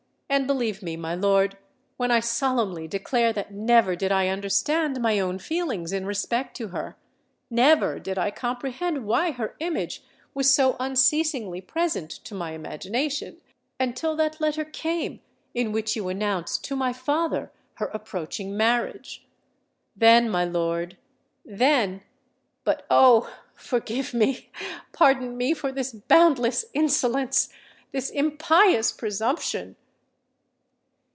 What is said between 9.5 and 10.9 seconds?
image was so